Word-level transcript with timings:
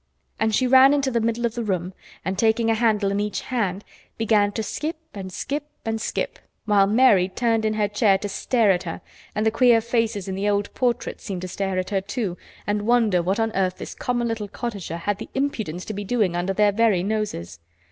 And 0.39 0.55
she 0.55 0.65
ran 0.65 0.95
into 0.95 1.11
the 1.11 1.21
middle 1.21 1.45
of 1.45 1.53
the 1.53 1.63
room 1.63 1.93
and, 2.25 2.35
taking 2.35 2.71
a 2.71 2.73
handle 2.73 3.11
in 3.11 3.19
each 3.19 3.41
hand, 3.41 3.85
began 4.17 4.51
to 4.53 4.63
skip, 4.63 4.95
and 5.13 5.31
skip, 5.31 5.67
and 5.85 6.01
skip, 6.01 6.39
while 6.65 6.87
Mary 6.87 7.29
turned 7.29 7.65
in 7.65 7.75
her 7.75 7.87
chair 7.87 8.17
to 8.17 8.27
stare 8.27 8.71
at 8.71 8.81
her, 8.81 9.01
and 9.35 9.45
the 9.45 9.51
queer 9.51 9.79
faces 9.79 10.27
in 10.27 10.33
the 10.33 10.49
old 10.49 10.73
portraits 10.73 11.23
seemed 11.23 11.43
to 11.43 11.47
stare 11.47 11.77
at 11.77 11.91
her, 11.91 12.01
too, 12.01 12.35
and 12.65 12.81
wonder 12.87 13.21
what 13.21 13.39
on 13.39 13.51
earth 13.53 13.77
this 13.77 13.93
common 13.93 14.27
little 14.27 14.47
cottager 14.47 14.97
had 14.97 15.19
the 15.19 15.29
impudence 15.35 15.85
to 15.85 15.93
be 15.93 16.03
doing 16.03 16.35
under 16.35 16.53
their 16.53 16.71
very 16.71 17.03
noses. 17.03 17.59